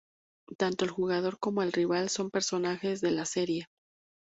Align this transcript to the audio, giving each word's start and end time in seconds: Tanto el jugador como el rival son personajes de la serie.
Tanto 0.57 0.83
el 0.83 0.89
jugador 0.89 1.37
como 1.37 1.61
el 1.61 1.71
rival 1.71 2.09
son 2.09 2.31
personajes 2.31 3.01
de 3.01 3.11
la 3.11 3.25
serie. 3.25 3.67